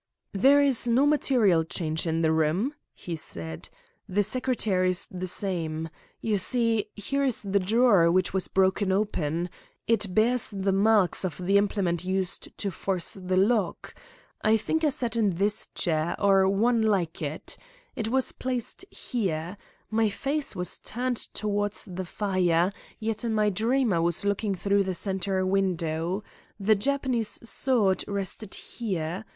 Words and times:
"There 0.33 0.63
is 0.63 0.87
no 0.87 1.05
material 1.05 1.63
change 1.63 2.07
in 2.07 2.23
the 2.23 2.31
room," 2.31 2.73
he 2.91 3.15
said. 3.15 3.69
"The 4.09 4.23
secretaire 4.23 4.83
is 4.83 5.05
the 5.05 5.27
same. 5.27 5.89
You 6.21 6.39
see, 6.39 6.87
here 6.95 7.23
is 7.23 7.43
the 7.43 7.59
drawer 7.59 8.09
which 8.11 8.33
was 8.33 8.47
broken 8.47 8.91
open. 8.91 9.47
It 9.85 10.15
bears 10.15 10.49
the 10.57 10.71
marks 10.71 11.23
of 11.23 11.37
the 11.37 11.55
implement 11.55 12.03
used 12.03 12.57
to 12.57 12.71
force 12.71 13.13
the 13.13 13.37
lock. 13.37 13.93
I 14.41 14.57
think 14.57 14.83
I 14.83 14.89
sat 14.89 15.15
in 15.15 15.35
this 15.35 15.67
chair, 15.75 16.15
or 16.19 16.49
one 16.49 16.81
like 16.81 17.21
it. 17.21 17.55
It 17.95 18.07
was 18.07 18.31
placed 18.31 18.83
here. 18.89 19.55
My 19.91 20.09
face 20.09 20.55
was 20.55 20.79
turned 20.79 21.17
towards 21.31 21.85
the 21.85 22.05
fire, 22.05 22.73
yet 22.99 23.23
in 23.23 23.35
my 23.35 23.51
dream 23.51 23.93
I 23.93 23.99
was 23.99 24.25
looking 24.25 24.55
through 24.55 24.81
the 24.83 24.95
centre 24.95 25.45
window. 25.45 26.23
The 26.59 26.73
Japanese 26.73 27.47
sword 27.47 28.03
rested 28.07 28.55
here. 28.55 29.25